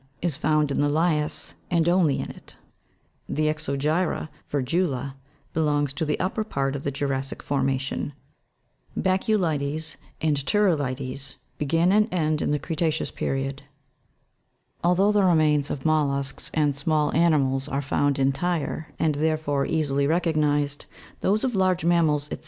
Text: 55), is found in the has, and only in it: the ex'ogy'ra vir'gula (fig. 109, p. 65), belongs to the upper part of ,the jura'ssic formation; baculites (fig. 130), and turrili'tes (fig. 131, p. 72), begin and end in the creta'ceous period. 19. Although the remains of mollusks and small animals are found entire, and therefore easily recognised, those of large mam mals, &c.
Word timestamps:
55), 0.23 0.27
is 0.27 0.35
found 0.35 0.71
in 0.71 0.81
the 0.81 0.99
has, 0.99 1.53
and 1.69 1.87
only 1.87 2.17
in 2.19 2.31
it: 2.31 2.55
the 3.29 3.45
ex'ogy'ra 3.47 4.29
vir'gula 4.51 5.13
(fig. 5.13 5.13
109, 5.13 5.13
p. 5.13 5.13
65), 5.13 5.17
belongs 5.53 5.93
to 5.93 6.05
the 6.05 6.19
upper 6.19 6.43
part 6.43 6.75
of 6.75 6.81
,the 6.81 6.91
jura'ssic 6.91 7.43
formation; 7.43 8.13
baculites 8.99 9.97
(fig. 10.19 10.25
130), 10.27 10.27
and 10.27 10.37
turrili'tes 10.37 10.79
(fig. 10.79 10.79
131, 10.81 10.97
p. 10.97 11.15
72), 11.15 11.37
begin 11.77 11.91
and 11.91 12.07
end 12.11 12.41
in 12.41 12.49
the 12.49 12.57
creta'ceous 12.57 13.13
period. 13.13 13.57
19. 14.83 14.83
Although 14.85 15.11
the 15.11 15.23
remains 15.23 15.69
of 15.69 15.85
mollusks 15.85 16.49
and 16.55 16.75
small 16.75 17.13
animals 17.15 17.67
are 17.67 17.83
found 17.83 18.17
entire, 18.17 18.87
and 18.97 19.13
therefore 19.13 19.67
easily 19.67 20.07
recognised, 20.07 20.87
those 21.19 21.43
of 21.43 21.53
large 21.53 21.85
mam 21.85 22.07
mals, 22.07 22.27
&c. 22.33 22.39